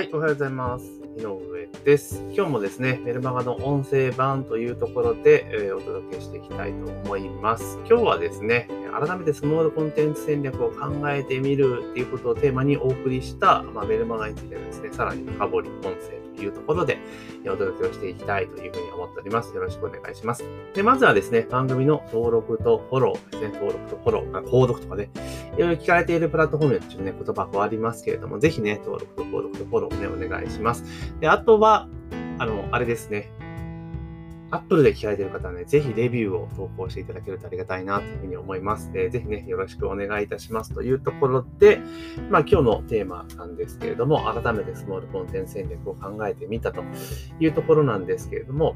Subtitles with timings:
[0.00, 0.86] はい、おはようございます。
[1.18, 2.24] 井上です。
[2.34, 7.78] 今日もですね、メルマガの音声版というところで、えー、お届けしていきたいと思います。
[7.86, 16.98] 今日はですね、改めてスモールコンテンツ戦略を考えてみるっていうことをテーマにお送りした、まあ、メルマガについてですね、さらに深掘り音声というところで
[17.44, 19.54] お届けをしていきたいというふうに思っております。
[19.54, 20.44] よろしくお願いします。
[20.74, 25.10] で、まずはですね、番組の登録とフォローですね、登録とフォロー、購読とかね、
[25.56, 30.84] いろいろ聞かれているプラットフォームでちょっとね、言葉変わりますけれども、ぜひね、登録と購読とフォローをね、お願いします。
[31.20, 31.88] で、あとは、
[32.38, 33.30] あの、あれですね、
[34.50, 38.90] Apple で聞かれている方はね、ぜひレビューを投稿していただけるとありがたいなというふうに思います。
[38.94, 41.80] えー、ぜひね、よろしくお願いいたしますというところで、
[42.30, 46.82] まあ今日のテーマなんですけれども、改めてスモールコンテンツ戦略を考えてみたと
[47.38, 48.74] いうところなんですけれども、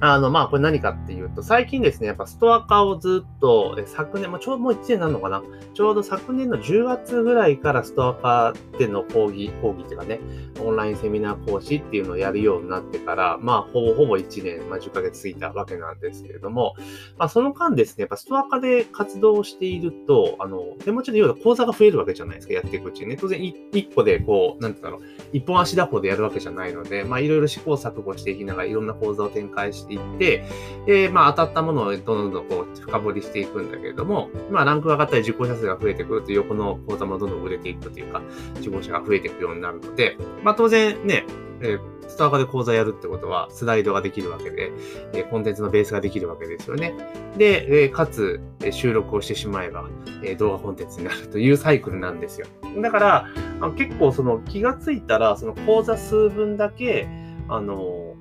[0.00, 5.42] あの、まあ、これ何かっていうと、最近ですね、やっぱストア化をずっと、昨年、まあ、ちょうどもう1年なのかな？
[5.74, 10.20] ちょうど昨年の10月ぐらいからストア化での講義、講義っていうかね、
[10.64, 16.74] オンラインセミナー講師っていうのをやるようになってから、まあ、ほぼほぼ1年、まあ、10ヶ月過ぎたわけなんですけれども、
[17.16, 23.16] まあ、その間ですね、やっぱストア化で活動していると、あの、手持ちのような講座が増えるわけじゃないですか、やっていくうちにね。
[23.20, 30.44] 当然、1個でこう、なんて言うんだろう、一本足打法でやるわけじゃないので、まあ、いろいろ試行錯誤していきながら、いろんな講座を展開してしていって、
[30.86, 38.22] で、まあ当たったものをどんどんこう深掘りしていくんだけれども、まあランクが上がったり受講者数が増えてくると横の講座もどんどん売れていくというか、
[38.60, 41.24] 受講者が増えていくようになるので、まあ当然ね、
[41.60, 44.72] えー、スターカで講座やるってことは、スライドができるわけで、
[45.12, 46.94] えー、コンテンツのベースができるわけですよね。
[47.36, 49.88] で、えー、かつ、え収録をしてしまえば、
[50.22, 52.46] え動画コンテンツになるというサイクルなんですよ。
[52.80, 53.26] だから、
[53.60, 57.08] あ結構その気がついたら、その講座数分だけ、
[57.48, 58.14] あの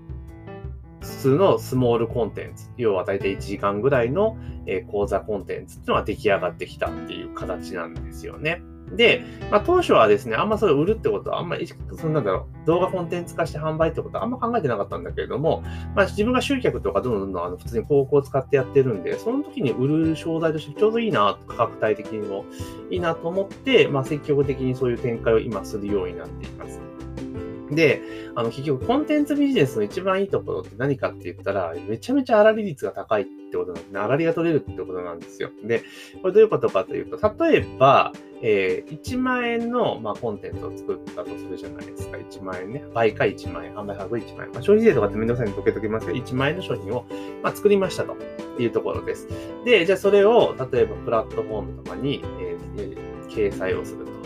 [1.18, 4.38] 普通のスモールコンテンツ、要は大体1時間ぐらいの
[4.92, 8.62] 講座コンテンツっていうのが出来上がってきたっていう形なんですよね。
[8.96, 15.64] で、まあ、当初はですね、あんまそれ売るってことは、あんまり、そんなんだろう、動画コンテンツ化して販売ってことはあんま考えてなかったんだけれども、
[15.96, 22.46] まあ、自分が集客とかどんどんどんどんあの普通に広告を使ってやってるんで、その時に売る商材としてちょうどいいな、価格帯的にも
[22.90, 26.97] いいなと思って、まあ、積極的にそういう展開を今するようになっています。
[27.72, 28.02] で、
[28.36, 34.00] あの、結局、コンテンツビジネスの一番いいところって何かって言ったら、めちゃめちゃ粗利率が高いってことなんですね。
[34.00, 35.50] 粗利が取れるってことなんですよ。
[35.64, 35.84] で、
[36.22, 42.18] これどういうことかというと、例えば、えー、1万円の、まあ、コンテンツを作ったとするじゃないですか。
[42.18, 42.84] 1万円ね。
[42.94, 43.74] 倍か1万円。
[43.76, 44.54] 販売価格1万円。
[44.54, 47.06] まあ、消費税とかってめんどくさいに解けときますけど、1万円の商品を、
[47.42, 48.16] まあ、作りましたと
[48.60, 49.28] いうところです。
[49.66, 54.17] で、じゃあそれを、例えばプラットフォームとかに、えー、掲載をすると。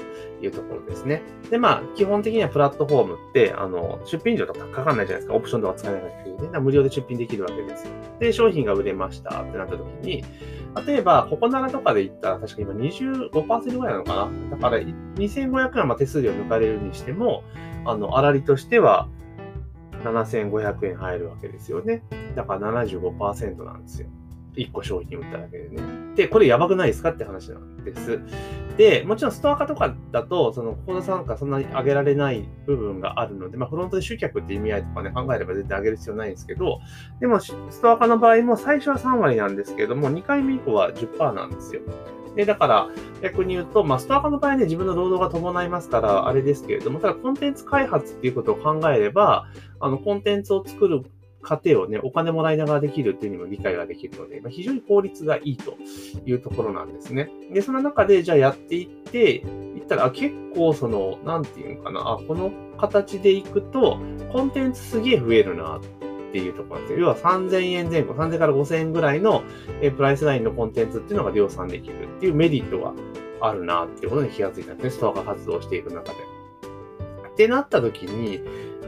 [0.45, 1.23] いうところですね。
[1.49, 5.33] で、まあ、基本的にはプラットフォームって、あの、出品料とかかかんないじゃないですか。
[5.33, 6.59] オプションとか使えないからね。
[6.59, 7.91] 無料で出品できるわけですよ。
[8.19, 10.23] で、商品が売れましたってなった時に、
[10.87, 14.29] 例えば、ココナラとかで言ったら、確か今25%ぐらいなのかな。
[14.51, 17.43] だから、2500円は手数料抜かれるにしても、
[17.85, 19.09] あの、粗利としては、
[20.03, 22.03] 7500円入るわけですよね。
[22.35, 24.07] だから75%なんですよ。
[24.55, 25.81] 1個商品売っただけでね。
[26.15, 28.19] で、これやばくないですかって話なんです。
[28.77, 36.79] で、もちろんストア化とかだと、その、口座参加そんなに上げられない部分があるので、まあ、フロントで集客って意味合いとかね、考えれば全然上げる必要ないんですけど、
[37.19, 41.81] でも、ストア化の場合も最初は3割なんですけれども、2回目以降は10%なんですよ。
[42.35, 42.89] で、だから、
[43.21, 49.47] 逆に言うと、まあ、ストア化の場合ね、自分の労働が伴いますから、あれですけれども、ただ、コンテンツ開発っていうことを考えれば、
[49.79, 51.03] あの、コンテンツを作る
[51.41, 55.75] 過程をね、お金もらいながらできるっていうにも理解ができるので、まあ、非常に効率がいいと
[56.25, 57.29] いうところなんですね。
[57.51, 63.99] で、その中で、じゃあやっていって、いったら、結構その、なんていうのかな、あ、この形でいくと、
[64.31, 65.81] コンテンツすげえ増えるなっ
[66.31, 66.99] ていうところなんですよ。
[66.99, 69.43] 要は3000円前後、3000から5000円ぐらいの
[69.81, 72.93] えプライスラインのコンテンツっていうのが量産できるっていうメリットが
[73.41, 74.89] あるなっていうことに気がついたんですね。
[74.91, 76.19] ストアが活動していく中で。
[77.31, 78.41] ってなった時に、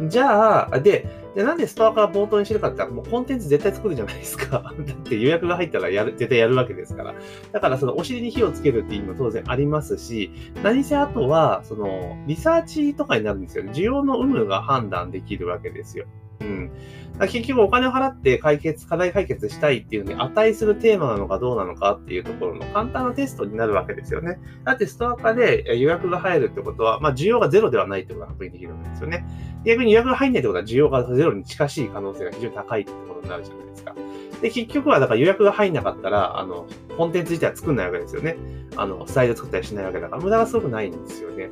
[0.07, 4.73] じゃあ、で、で、なんでストアから冒頭にしてるかって言ったら、もうコンテンツ絶対作るじゃないですか。
[4.85, 7.15] だって予約が入ったらやる、絶対やるわけですから。
[7.51, 10.31] だからそのお尻に火をつけるっていう意味も当然ありますし、
[10.61, 13.71] 何せあとは、その、リサーチとかになるんですよね。
[13.71, 16.05] 需要の有無が判断できるわけですよ。
[16.43, 16.71] うん。
[17.19, 24.39] 結局お金を払って解決、課題解決したいっていうのに値するテーマなのかどうなのかっていうところの簡単なテストになるわけですよね。
[24.63, 29.27] だってストア化で予約が入るってことは、まあ需要がゼロではないってことが確認できるんですよね。
[29.63, 33.95] 逆に予約が入んないってことは需要がゼロに近しい可能性が非常に高いってことになるじゃないですか。
[34.41, 36.65] で、結局はだから予約が入んなかったら、あの、
[36.97, 38.37] コンテンツ自体は作んないわけですよね。
[38.75, 41.49] あの、スタイル作ったりしないわけだから、無駄がすごくないんですよね。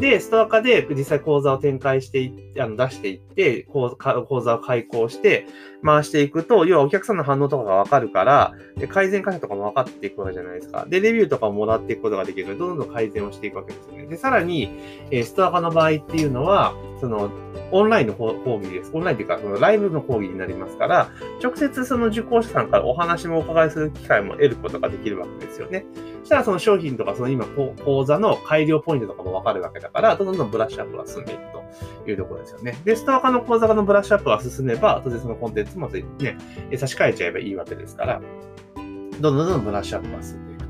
[0.00, 3.96] で、ストア化で実際講座を展開していって、あの出していって、講
[4.40, 5.46] 座を開講して
[5.84, 8.54] 回していくと、要はお客さんの反応とかがわかるから、
[8.88, 10.86] 改善箇所とかも分かっていくわけじゃないですか。
[10.88, 14.06] で、レビューとかももらっていくことができるので、どんどん改善をしていくわけですよね。
[14.06, 14.70] で、さらに、
[15.10, 17.30] えストア化の場合っていうのは、その、
[17.72, 18.90] オンラインの講義です。
[18.94, 21.08] オンラインっていうか、そのライブの講義になりますから、
[21.42, 25.86] 直接その受講者さんからお話もお伺いする機会も得ることができるわけですよね。
[26.20, 31.42] そしたらその商品とか、その今、講座の改良ポイントとかもわかるわけだから、どんどんブラッシュアップが進んでいく
[32.04, 32.76] というところですよね。
[32.84, 36.04] で、ストア化の講座のブラッシュアップが進めば、当然そのコンテンツもね、
[36.76, 38.20] 差し替えちゃえばいいわけですから、
[39.20, 40.64] どんどんどんブラッシュアップが進んでいく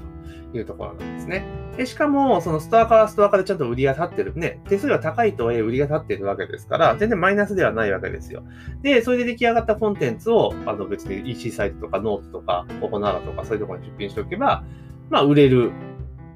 [0.52, 1.44] というところなんですね。
[1.76, 4.34] でしかも、そのストアカはストアカでちゃんと売りが立ってる。
[4.34, 8.42] ね、手数料高いとはいえ売りが立ってるわけですから、全然マイナスではないわけですよ。
[8.82, 14.64] で、それで出来上がったコンテンツを、あの別に EC サイトとかノートとか、ココナラとかそういうところに出品しておけば、
[15.08, 15.70] まあ売れる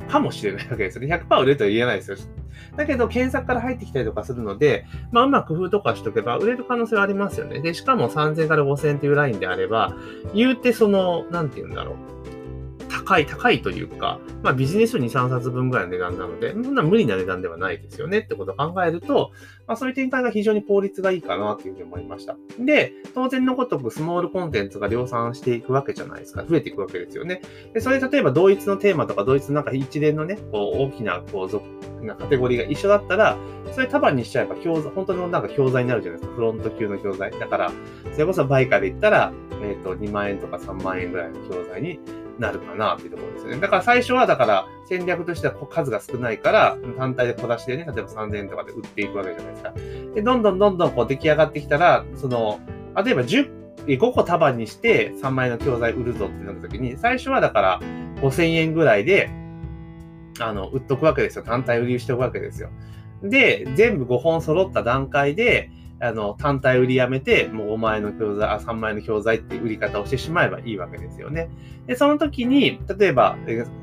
[0.08, 1.14] かもしれないわけですよね。
[1.14, 2.16] 100%売れるとは言えないですよ。
[2.76, 7.60] だけど、検索から入ってきたりとかするので、まあ、うまく工夫とかしとけば、売れる可能性はありますよね。
[7.60, 9.96] で、しかも3000から5000というラインであれば、
[10.34, 11.94] 言うてその、なんて言うんだろう。
[12.94, 19.32] 高い、高いというか、まあビジネス書2、3冊分ぐらいの値段なので、そんな無理な値段ではないですよねってことを考えると、
[19.66, 22.36] まあそういう展開が非常に効率がいいかなというふうに思いました。
[22.58, 26.44] で、当然のごとくスモールコンテンツが量産していくわけじゃないですか。
[26.44, 27.40] 増えていくわけですよね。
[27.72, 33.36] で、それ例えば同一のテーマとか同一のなんか一連のね、こう大きなこうなカテゴリーが一緒だったら、
[33.72, 36.36] それ束にしちゃえば教材、本当のなんか教材になるじゃないですか。
[36.36, 37.30] フロント級の教材。
[37.32, 37.72] だから、
[38.12, 39.32] それこそバイカで言ったら、
[39.62, 41.98] えっ、ー、と、2万円とか3万円ぐらいの教材に
[42.38, 43.58] なるかなっていうところですね。
[43.58, 49.72] だから最初は、だから戦略としては数が少ないから、単体で小出しでね、例えば3000円とかで売っていくわけじゃないですか。
[50.14, 52.60] で、どんどんどんどんこう出来上がってきたら、その、
[53.04, 57.80] 例えば10、5個束にして3万円の教材売るぞってなった時に、最初はだから
[58.20, 59.30] 5000円ぐらいで、
[60.40, 61.44] あの、売っとくわけですよ。
[61.44, 62.70] 単体売りしておくわけですよ。
[63.22, 65.70] で、全部5本揃った段階で、
[66.04, 71.48] あの、単体売りやめて、もう5万円の教材、あ、3万円の教材って売り方をしてしまえばいいわけですよね。
[71.86, 73.36] で、その時に、例えば、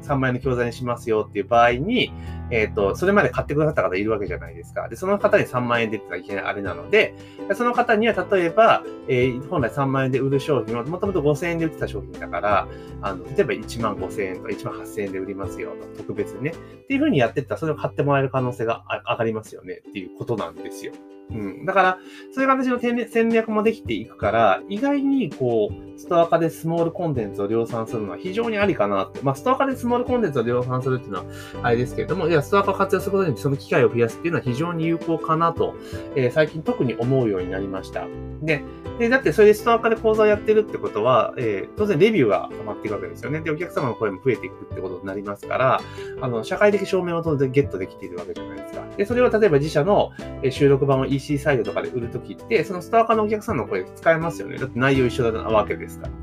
[0.04, 2.14] 3万円の教材にしますよっていう場合に、
[2.52, 4.88] えっ、ー、と、それまで買ってくださった方いるわけじゃないですか。
[4.88, 7.16] で、その方に3万円でって言ったらいけないあれなので、
[7.56, 12.68] その方には例えば、えー、本来3万円で売る商品は、もともと5000円で売ってた商品だから、
[13.02, 16.52] あの、例えば1万5000円とか1万8000円で売りますよと、特別にね。
[16.52, 16.54] っ
[16.88, 20.94] ていうふうにやってったら、それを買ってもらえる可能性が上がりますよねっていうことなんですよ。
[21.30, 21.66] うん。
[21.66, 22.00] だから、
[22.32, 29.20] そういう形の戦略もできていくから、意外にこう、ストア化でスモールコンテンツを量産するのは非常にありかなって。
[29.22, 31.26] まあ、ストア化でスモールコンテンツを量産するっていうのは、
[31.64, 35.76] あれですけれども、いや、ストア化を活用することにその機会を増やすっていうのは非常に有効かなと、
[36.16, 38.08] えー、最近特に思うようになりました。
[38.42, 38.64] で、
[39.00, 43.42] でだってそれでストア化で講座をやってるってことは、えー、当然レビューが溜まっていくわけですよね。
[43.42, 45.82] で、お客様の声も増えていくってことになりますから、
[46.22, 48.84] あの、社会的証明を当然ゲットできているわけじゃないですか。
[48.98, 50.12] で、それを例えば自社の
[50.50, 54.58] 収録版を EC サイトとかで売るときって、そのストア化のお客さんの声使えますよね。
[54.58, 56.14] だって内容一緒なわけですから。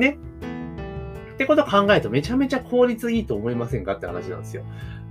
[0.00, 0.18] ね。
[1.34, 4.64] ってことを考えるとめちゃめちゃ効率いいと思いませんかって話なんですよ。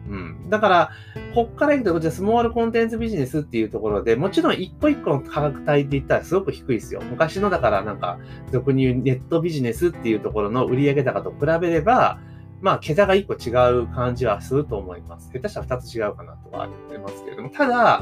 [0.09, 0.49] うん。
[0.49, 0.91] だから、
[1.33, 7.01] こっから行くと、じゃあスモールコンテンツビジネスっていうところで、もちろん一個一個の価格帯で言ったらすごく低いですよ。
[7.01, 8.19] 昔のだからなんか、
[8.51, 12.19] 俗に言うネットビジネスっていうところの売上高と比べれば、
[12.61, 15.29] まあ、桁が一個違う感じはすると思います。
[15.31, 18.01] 下手したら二つ違うかなとは言ってますけれども、ただ、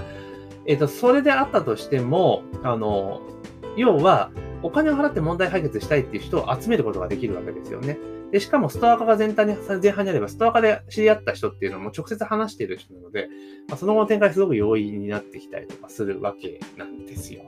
[0.67, 3.21] えっ、ー、と、それであったとしても、あの、
[3.77, 4.31] 要は、
[4.63, 7.99] お金を払って問題解決したいっていう人を集めることができるわけですよね。
[8.31, 13.29] で、しかもストア化が全体に、前半にあれば、ストア化で知り合った人っていうのも直接話している人なので、
[13.67, 17.43] まあ、その後の展開すごく容易になってきたりとかするわけなんですよ。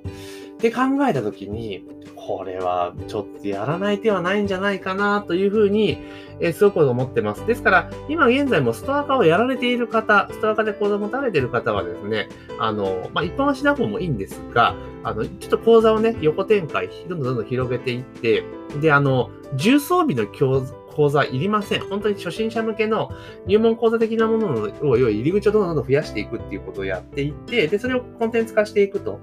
[0.57, 1.85] って考えたときに、
[2.15, 5.99] これはちょっとやらない手はないんじゃないかなというふうに、
[6.39, 7.45] えー、すごく思ってます。
[7.45, 12.27] ですから、今現在もストア化をやられている方、ストア化で講座を持たれている方はですね、
[12.59, 18.43] あの、まあ、一般はしなくもいいんですが、あの、ちょっと講座をね、横展開、どんどんどんどん広げていって、
[18.81, 20.65] で、あの、重装備の教
[20.97, 21.87] 講座いりません。
[21.87, 23.11] 本当に初心者向けの
[23.45, 29.21] 入門講座的なものを、要は入り口をどんどんどん増やしていくっていうことをやっていって、で、それをコンテンツ化していくと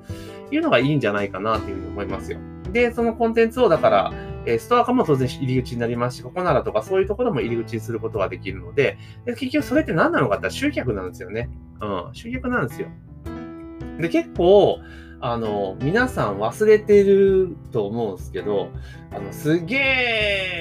[0.51, 2.39] いうのがいいんじゃないかなというふうに思いますよ。
[2.73, 4.13] で、そのコンテンツをだから、
[4.47, 11.49] えストア化も当然入り口になりますし、ここならとかそういうところも入り口にすることができるので、で結局それって何なのかって集客なんですよね。
[11.81, 12.89] うん、集客なんですよ。
[13.99, 14.81] で、結構、
[15.21, 18.69] あの、皆さん忘れてると思うんですけど、
[19.11, 19.77] あの、すげ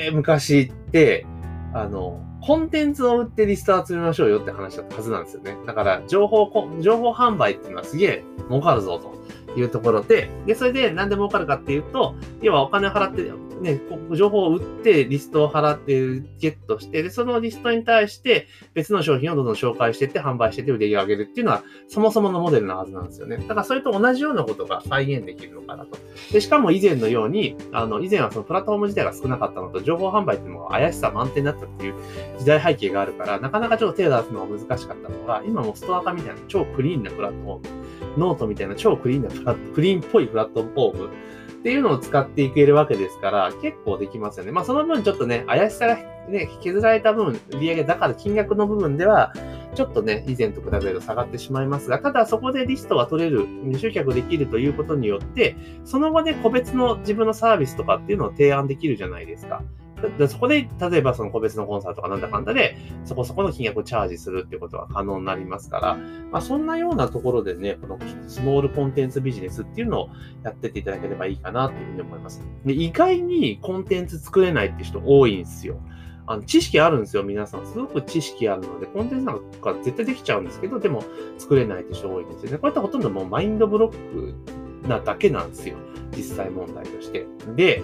[0.08, 1.26] え昔って、
[1.74, 5.58] あの、コンテンツを売ってリスト集めましょうよって話だったはずなんですよね。
[5.66, 6.50] だから、情報、
[6.82, 9.14] 情報販売っていうのはすげえ儲かるぞと
[9.56, 13.32] いうところで、で、それでなんで儲かるかっていうと、要はお金を払って、
[13.62, 13.80] ね、
[14.16, 23.38] 情報を売って、リストを払って、ゲットして、で、そのリストに対して別の商品をどんどん紹介していって、販売していって売り上げ上げるっていうのは、そもそものモデルなはずなんですよね。
[23.38, 25.98] だからそれと同じようなことが再現できるのかなと。
[26.32, 31.96] で、しかも以前のように、あの、以前はそのプラットフォーム自体が少なかったのと、情報販売っていうのが怪しさ満点だったっていう
[32.40, 37.84] 時代背景があるから、なかなかちょっと手を出すのが難しかったのが、今もストアカみたいな超クリーンなプラットフォーム、
[38.18, 39.43] ノートみたいな超クリーンなプラ
[39.74, 44.52] クリーンっぽいプラットフォームっていうのを使っていけるわけですから、結構できますよね。
[44.52, 45.98] まあその分ちょっとね、怪しさが
[46.28, 49.34] ね、削られた分、売上高で金額の部分では、
[49.76, 53.48] ちょっとね、以前と比べると下がってしまいますが、ただそこでリストが取れる、
[53.78, 59.64] 集客できるということによって、その後で個別の自分のサービスとかっていうのを提案できるじゃないですか。
[60.10, 65.98] でそこで、例えばその個別のコンサートかなんだかんだで、そこそこの金額をチャージするってことは可能になりますから、
[66.32, 70.10] まあ、そんなようなところでね、このスモールコンテンツビジネスっていうのを
[70.44, 72.42] やってっていただければいいかなっていうふうに思います。
[72.66, 75.80] で意外にコンテンツ作れないって人多いんですよ。
[76.26, 77.66] あの、知識あるんですよ、皆さん。
[77.66, 81.04] すごく知識あるので、コンテンツなんか絶対できちゃうんですけど、でも
[81.38, 82.58] 作れないって人多いんですよね。
[82.58, 85.76] これってほとんどもうマインドブロックなだけなんですよ。
[86.16, 87.26] 実際問題として。
[87.56, 87.84] で、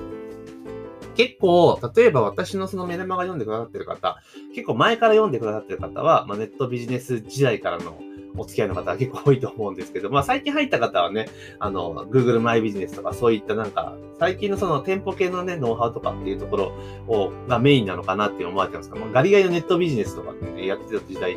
[1.19, 4.21] 結構、例えば私のそのメルマガ読んでくださってる方、
[4.55, 7.99] 結構前から読んでくださってる方は、まあ、ネットビジネス時代からの
[8.38, 11.27] お付き合いの方は結構多いと思うんですけど、まあ最近入った方はね、
[11.59, 16.73] あの、Google マイビジネスとかそういったなんか、最近のその店舗系のね、ノウハウとかっていうところ
[17.09, 21.35] を、がメインなのかなって思われてますけど、ガリガリのネットビジネスとかってやってた時代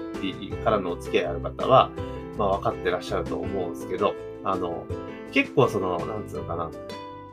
[0.62, 1.90] からのお付き合いある方は、
[2.38, 4.86] まあ分かってらっしゃると思うんですけど、あの、
[5.32, 6.70] 結構その、なんつうのかな、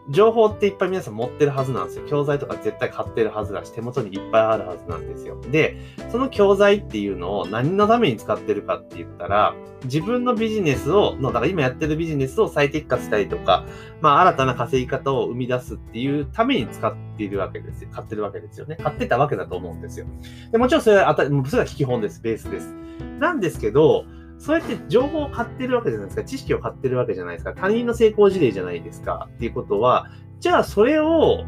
[0.09, 2.05] 情報っていっぱい皆さん持ってるはずなんですよ。
[2.07, 5.39] 教材とか絶対買ってるはずだし、手元にいっぱいあるはずなんですよ。
[5.51, 5.77] で、
[6.11, 13.65] その教材っていうのを何のために使ってるかって言ったら、自分のビジネスを、の、だから今やってるビジネスを最適化したりとか、
[14.01, 17.89] まあ新たな稼ぎ方を生み出すっていうために使っているわけですよ。
[17.91, 18.77] 買ってるわけですよね。
[18.77, 20.07] 買ってたわけだと思うんですよ。
[20.51, 22.19] でもちろんそれは、それは聞き本です。
[22.21, 22.73] ベースです。
[23.19, 24.05] なんですけど、
[24.39, 26.23] そうやって情報を買ってるわけじゃないですか。
[26.23, 27.53] 知識を買ってるわけじゃないですか。
[27.53, 29.27] 他人の成功事例じゃないですか。
[29.35, 30.07] っていうことは、
[30.39, 31.43] じゃあそれを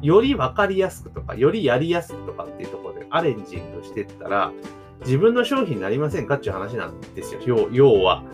[0.00, 4.50] より分かりやすくとか、よりやりやすくとかっていうところでアレンジングしていったら、
[5.04, 7.68] 自分の商品になりませんかっていう話なんですよ。
[7.70, 8.24] 要は。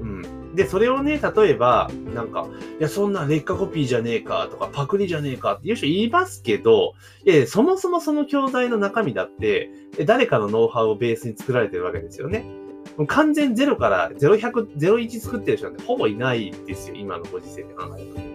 [0.00, 0.54] うん。
[0.54, 2.46] で、それをね、例えば、なんか、
[2.78, 6.94] いや、そんな劣化コピーじゃねえかとか、パクリじゃねえかっていう人言いますけど、
[7.24, 9.70] いやそもそもその教材の中身だって、
[10.06, 12.61] 誰かのノウハウをベースに作られてるわけですよね。
[13.06, 16.94] 完全ゼロから0100、01作ってる人なんてほぼいないですよ。
[16.96, 18.32] 今のご時世で考えると。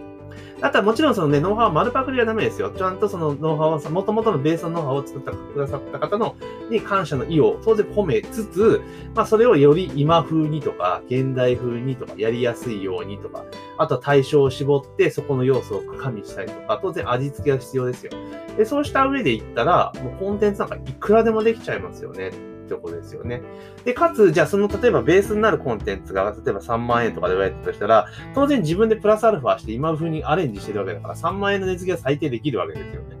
[0.60, 2.70] あとはもちろんそのね、ノウハウは丸パクリはダメですよ。
[2.70, 6.34] ちゃんとそのノウハウを、もともとのベースのノウハウを作ってくださった方の、
[6.68, 8.80] に感謝の意を当然込めつつ、
[9.14, 13.44] まあそれをより今風にとか、現代風にとか、やりやすいようにとか、
[13.76, 18.12] あとは対象を絞ってそこの要素を加味したりとか、当然味付けが必要ですよ。
[18.56, 22.32] で、そうした上で言ったら、もうコンテンツなんかいくらでもできちゃいますよね。
[22.76, 23.42] ってとですよね。
[23.84, 33.16] で、かつ、じゃあその、例えばベースになるコンテンツが、例えば3万円とかで売られたとしたら、当然自分でプラスアルファして今風にアレンジしてるわけだから、3万円の値付けは最低できるわけですよね。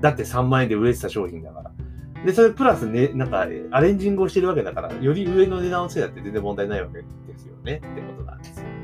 [0.00, 1.72] だって3万円で売れてた商品だから。
[2.24, 7.04] で、それプラスね、なんか、アレンジングをしてるわけだから、より上の値段をつけたって全然問題ないわけで
[7.36, 7.76] すよね。
[7.76, 8.77] ってことなんですよ。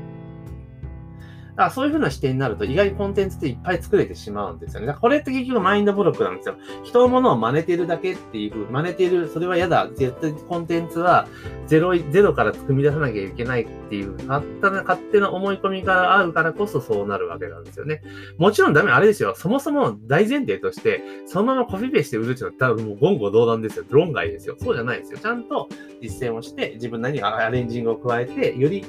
[1.55, 4.93] だからそういう風な視点になると意外にコンテンツっていっぱい作れてしまうんですよね。
[4.93, 6.55] これって結局マインドブロックなんですよ。
[6.83, 9.89] 人のものを真似てるだけっていう風、真似てる、それは嫌だ。
[9.95, 11.27] 絶対コンテンツは
[11.67, 18.01] ゼロ、ゼロから組み出さなきゃいけないっていう、勝手な、勝手な思い込みがあるからこそそうなるわけなんですよね。
[18.37, 19.33] もちろんダメ、あれですよ。
[19.35, 23.85] そもそも大前提として、そのままコピペして売るっていうのは多分もう言語道断ですよ。
[23.89, 24.55] 論外ですよ。
[24.59, 25.19] そうじゃないですよ。
[25.19, 25.69] ちゃんと
[26.01, 28.83] 実践をして、自分なりにアレンジングを加えて、より、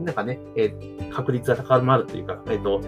[0.00, 2.80] なんかね、えー、確率が高まるというか、えっ、と、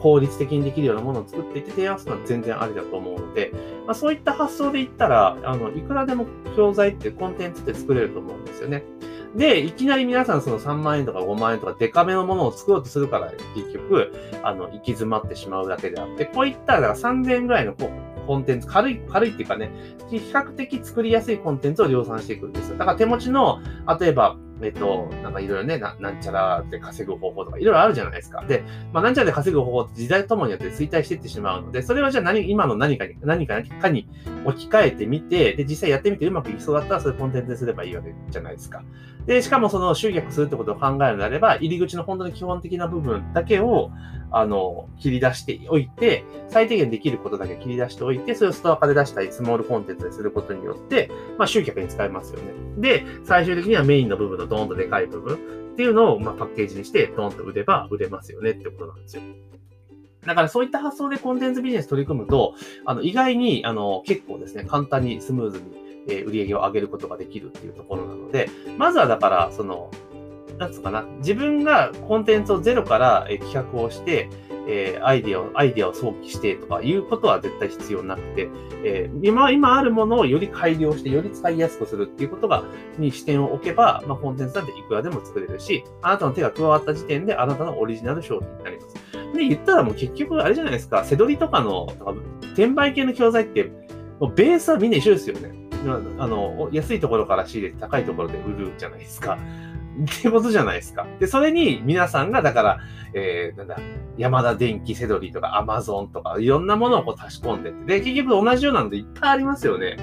[0.00, 3.52] 効率的にできるようなものを作っていって提案するのは全然ありだと思うので、
[3.86, 8.84] まあ、そういった発想で言ったら、あの、いくらでも教材ってコンテンツって作れると思うんですよね。
[9.34, 19.70] で、いきなり皆さんその3万円とか5万円とかデカめのものを作ろうとするから、結局、あの、行き詰まってしまうだけであって、こういった、ら3000円ぐらいのこうコンテンツ、軽い、軽いっていうかね、
[20.10, 22.78] 比較的作りやすいコンテンツを量産していくんですよ。
[22.78, 23.60] だから手持ちの、
[24.00, 28.44] 例えば、えっと、なんかいろいろねな、なんちゃらで稼ぐ方法とかいろいろあるじゃないですか。
[28.46, 34.08] で、まあ、なんちゃらで稼ぐ方法って時代ともによって衰退していってしまうので、それはじゃあ何、今の何かに、何かかに
[34.44, 38.82] 置き換えてみて、で、実際やってみてうまくいきそうだったら、それコンテンツにすればいいわけじゃないですか。
[39.26, 43.90] で、しかもその集客するってことを考えるのであれば、入り口の本当に基本的な部分だけを、
[44.30, 52.46] あの、切り出しておいて、最低限できることだけ切り出しておいて、それをストア化で出したり、スモールコンテンツにすることによって、まあ、集客に使えますよね。
[52.78, 55.34] で、最終的にはメインの部分のドーンとでかい部分
[55.72, 59.22] っていうのを、まあ、パッケージにして、ドーンと売れば売れますよねってことなんですよ。
[60.24, 65.86] だからそういった発想でコンテンツビジネス取り組むと、あの、意外に、あの、結構ですね、簡単にスムーズに、
[66.24, 68.48] 売り上げを上げることができるっていうところなので、
[68.78, 69.90] まずはだから、その、
[70.58, 74.28] なんつうかな、自分がコンテンツをゼロから、企画をして、
[74.68, 78.48] えー、アイディアを、アイディアを想起してとかいうことは絶対必要なくて、
[78.84, 82.64] えー、今、今あるものをより改良して、より使いやすくするっていうことが、
[82.98, 88.94] に視点を置けば、まあ、コンテンツなんていくらでも作れるし、あなたの手が加わった時点で、あなたのオリジナル商品になります。
[89.36, 91.86] で、言ったらもう結局、あれじゃないですか、セドリとかの、
[92.54, 93.70] 転売系の教材って、
[94.18, 95.52] もうベースはみんな一緒ですよね。
[96.18, 99.38] あの、安いところから仕入れて高いところで売るじゃないですか。
[100.04, 101.06] ってことじゃないですか。
[101.18, 102.78] で、それに皆さんが、だから、
[103.14, 103.78] えー、なんだ、
[104.18, 108.00] 山田電機セドリとかアマゾンとか、いろんなものをこう足し込んでって。
[108.00, 109.96] で、結局同じようなのでいっぱいありますよね。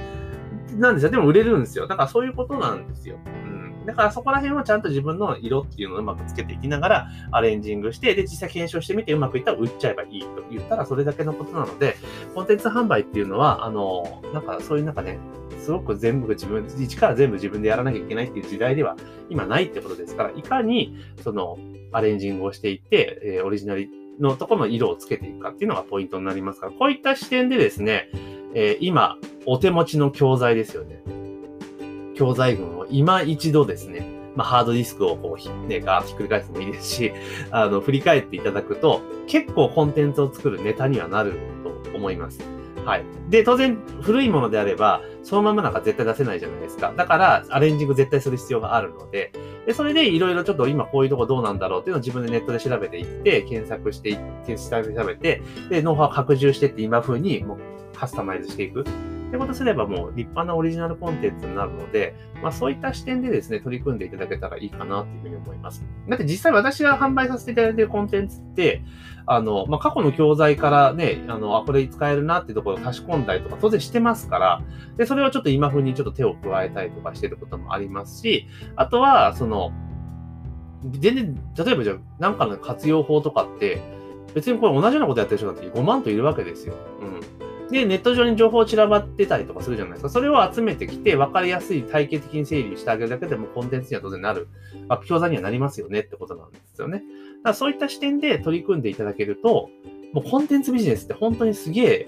[0.77, 1.11] なんですよ。
[1.11, 1.87] でも売れるんですよ。
[1.87, 3.17] だからそういうことなんですよ。
[3.25, 3.62] うん。
[3.85, 11.95] だからそこら辺はちゃんと自分の色っていうのをうまくつけていきながらアレンジングして、で、実際検証してみてうまくいったら売っちゃえばいいと言ったらそれだけのことなので、
[12.33, 15.19] コンテンツ販売っていうのは、あの、なんかそういうなんかね、
[15.59, 18.97] すごく全部自分、一から全部自分でやらなきゃいけないっていう時代では
[19.29, 21.57] 今ないってことですから、いかにその
[21.91, 23.87] アレンジングをしていって、えー、オリジナル
[24.19, 28.09] のところの色をつけていくかっていうのがポイントになりますから、こういった視点でですね、
[28.55, 31.01] えー、今、お手持ちの教材ですよね。
[32.13, 37.13] 教材群を今一度ですね、まあ、ハードディスクをこう、ね、ガーッひっくり返すのもいいですし、
[37.51, 42.39] あの、振り返っていただくと、結構コンテンツを作るネタにはなると思います。
[42.85, 43.05] はい。
[43.29, 46.93] で、当然、古いものであれば、そのままなんか絶対出せないじゃないですか。
[46.95, 49.31] だから、アレンジング絶対する必要があるので、
[49.65, 57.57] で、それでいろいろちょっと今こういうとこどうなんだろうっていうのを自分でネットで調べていって、検索していって、調べて、で、ノウハウを拡充してって今風にもう
[57.97, 58.83] カスタマイズしていく。
[59.33, 62.13] ってことすればもう立派なオリジナルコンテンツになるので、
[62.43, 65.83] まあそういった視点でですね、取り組んでいただけたらいいかなっていうふうに思います。
[66.07, 68.83] だって実際私が販売させていただいているコンテンツって、
[69.25, 74.61] あの、まあ過去の教材からね、あの、あ、これ使えるなっていうところを足し込んだりとか当然してますから、
[74.97, 79.71] で、それをちょっと今風にちょっと手を加えたりとかしてることもありますし、あとは、その、
[80.91, 83.81] 全然、例えばじゃあ、なんかの活用法とかって、
[84.35, 86.75] 別にこれ同じようなことやってる人なんて5万といるわけですよ。
[87.01, 87.42] うん。
[87.73, 90.09] で、ネット上に情報を散らばってたりとかするじゃないですか。
[90.09, 94.47] それを集めてきて、分かりやすい体系的に整理してあげるだけでもコンテンツには当然なる、
[94.87, 96.99] まあ、教材にはなりますよねってことなんですよね。
[96.99, 97.05] だか
[97.49, 99.69] らそういった視点で取り組んでいただけると、
[100.13, 102.07] もうコンテンツビジネスって本当にすげえ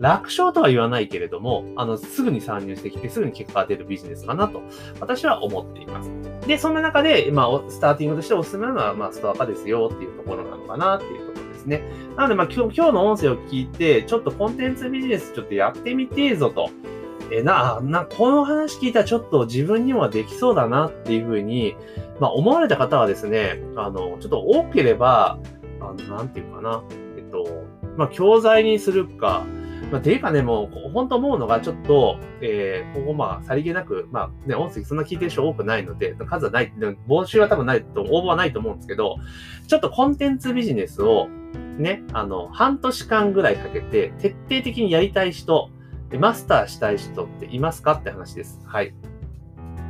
[0.00, 4.62] 楽勝とは言わないけれども、あの、すぐに参入してきて、すぐに結果が出るビジネスかなと、
[5.00, 6.10] 私は思っています。
[6.46, 11.27] で、そんな中で、まあ、スターティングとしておすすめなのは、まあ、ストア化ですよっていうところなのかなっていう
[11.68, 11.82] ね。
[12.16, 16.70] なので、まあ、今日、の音声を聞いて、ちょっとコンテンツビジネスちょっとやってみてえぞと。
[17.30, 21.76] えな、な、この話聞いたらちょっと自分にもできそうだなっていうふうに、
[22.20, 25.38] まあ、思われた方はですね、あの、ちょっと多ければ、
[25.80, 26.82] あの、なんていうかな、
[27.16, 27.44] えっと、
[27.96, 29.44] まあ、教材にするか、
[29.90, 36.72] まあ、ていうかね、もう、本当思うのが、ちょっと、えー、ここまあ、さりげなく、まあ、ね、音声そんな聞いてる人多くないので、数はない、
[37.08, 39.16] 募集は多分ないと、応募はないと思うんですけど、
[39.66, 41.28] ちょっとコンテンツビジネスを、
[41.78, 45.70] ね、あの、半年間ぐらいかけて、徹底的にやりたい人、
[46.18, 48.60] マスターしたい人っていますかって話です。
[48.64, 48.94] はい。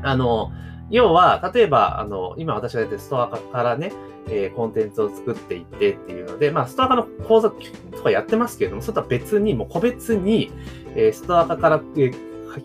[0.03, 0.53] あの、
[0.91, 3.93] 要は、例えば、あの、今私がやってるストアからね、
[4.31, 10.51] えー、コンテンツを作っていってっていうので、まあ、ストア化の講座とかやってますけれども、それとは別に、もう個別に、
[10.95, 12.13] えー、ストア化から、えー、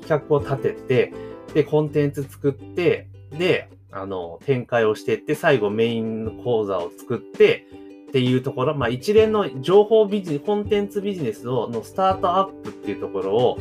[0.02, 1.14] 企画を立てて、
[1.54, 7.68] で、コンテンツ作って、で、あの、展開をしていって、最後メインの講座を作って、
[8.14, 13.58] っていうところ、まあ一連の情報ビジネス、コンテンツビジネスをのスタートアップっていうところを、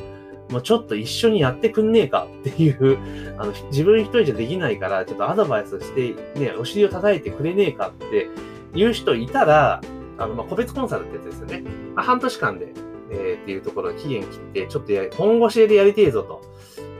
[0.51, 2.99] もうちょっと一緒にやってくんねえかっていう、
[3.41, 8.29] あの、自分一人じゃできないから、ちょっとアドバイスして、ね、お尻を叩いてくれねえかって
[8.75, 9.81] いう人いたら、
[10.19, 11.65] あの、まあ、個別コンサルってやつですよね。
[11.95, 12.75] まあ、半年間で、
[13.11, 16.43] えー、っていうところ期限切って、ちょっとや、本腰でやりてえぞと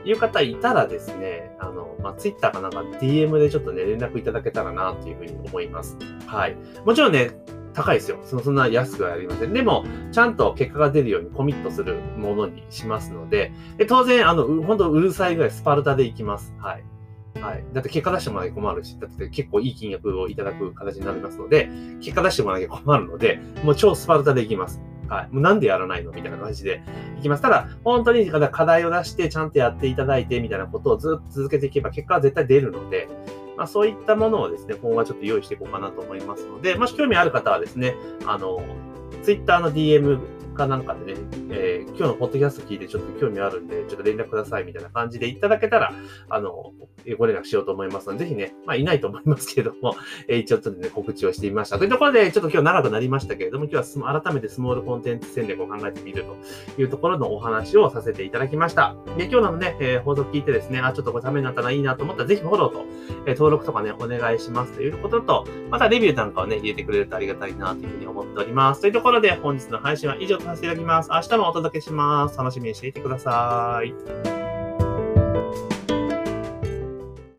[0.05, 5.97] いう方いたらですね、あの、まあ、Twitter かなんか DM でちょっとね、連絡いただけたらなというふうに思います。
[6.27, 6.57] はい。
[6.85, 7.31] もちろんね、
[7.73, 8.19] 高いですよ。
[8.23, 9.53] そそんな安くはありません。
[9.53, 16.53] でも、ちゃんと結果が出るようにコミットするものにしますので、で当然、あの、本当うるさいぐらいスパルタでいきます。
[16.59, 16.83] はい。
[17.41, 17.63] はい。
[17.73, 24.81] だって結果出してもらわなきゃ困るし、だって結構いい金額をいただく形になりますので、結果出してもらわなきゃ困るので、もう超スパルタでいきます。
[25.13, 25.29] はい。
[25.31, 26.11] もうなんでやらないの？
[26.11, 26.81] みたいな感じで
[27.19, 27.41] いきます。
[27.41, 33.07] ただ、本当に課題を出して、ちゃんとやっていただいて、みたいなことをずっと続けていけば、結果は絶対出るので、
[33.55, 37.95] まあ、そういったものをですね、今後はちょっと用意していこうかなと思いますので、もし興味ある方はですね、
[38.25, 38.63] あの、
[39.21, 40.19] Twitter の DM
[40.55, 41.19] かなんかでね、
[41.51, 45.93] えー、今日のポッドキャスト聞いてちょっと興味あるんで、ちょっと連絡くださいみたいな感じでいただけたら、
[46.27, 46.73] あの、
[47.19, 49.95] ご連絡しようと思いますので、ぜひね、まあいないと思いますけれども、
[50.27, 51.77] えー、一応ちょっとね、告知をしてみました。
[51.77, 56.23] というところで、ちょっと今日長くなりましたけれども、今日は改めてスモールコンテンツ戦略を考えてみる
[56.75, 58.95] というところのお話をさせていただきました。
[59.17, 62.85] で、今日のね、えー、放送聞いてですね、あ、ちょっとこれためになったらいいなと思ったら、ぜひフォローと、
[63.27, 68.81] えー、登録とかね、お願いしますということと、またレビューなんかをね、入れてくれるとありがたいなというふうに思っております。
[68.81, 71.09] というところで、本日の配信は以上とさせていただきます。
[71.11, 72.37] 明日もお届けします。
[72.37, 74.42] 楽しみにしていてください。